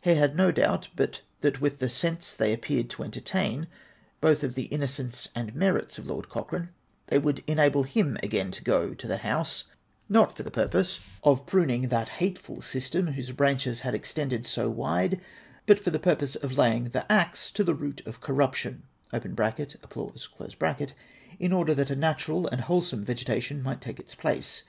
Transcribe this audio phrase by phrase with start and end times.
[0.00, 3.66] He had no doubt but that with the sense they appeared to entertain,
[4.18, 6.70] both of the innocence and merits of Lord Cochrane,
[7.08, 9.64] they would en able him again to go to the House,
[10.08, 11.68] not for the purpose of 442 APPENDIX X.
[11.68, 12.08] jii'uniiig that
[12.48, 15.20] liateful system wliose Ijranches had extended so Avide,
[15.66, 20.92] but for the jiiirpose of laying the axe to the root of corruption {((jjphiuse),
[21.38, 24.62] in order that a natural and wholesome vegetation might take its place.